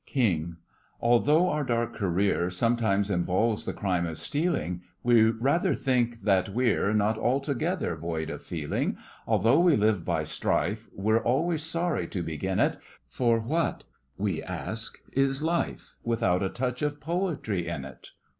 [0.07, 0.55] KING:
[0.99, 6.91] Although our dark career Sometimes involves the crime of stealing, We rather think that we're
[6.91, 8.97] Not altogether void of feeling.
[9.27, 13.83] Although we live by strife, We're always sorry to begin it, For what,
[14.17, 18.09] we ask, is life Without a touch of Poetry in it?